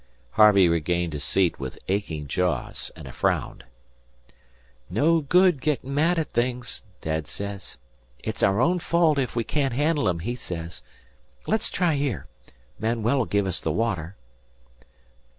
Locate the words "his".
1.13-1.23